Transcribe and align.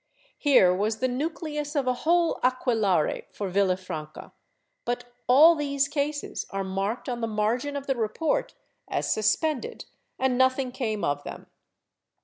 Here 0.39 0.73
was 0.73 0.97
the 0.97 1.07
nucleus 1.07 1.75
of 1.75 1.85
a 1.85 1.93
whole 1.93 2.39
aquelarre 2.41 3.21
for 3.31 3.49
Villafranca, 3.51 4.31
but 4.83 5.13
all 5.27 5.53
these 5.53 5.87
cases 5.87 6.47
are 6.49 6.63
marked 6.63 7.07
on 7.07 7.21
the 7.21 7.27
margin 7.27 7.75
of 7.75 7.85
the 7.85 7.95
report 7.95 8.55
as 8.87 9.13
suspended, 9.13 9.85
and 10.17 10.39
nothing 10.39 10.71
came 10.71 11.03
of 11.03 11.23
them. 11.23 11.45